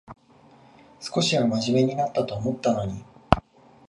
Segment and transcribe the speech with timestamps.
[0.99, 3.05] 少しはまじめになったと思ったのに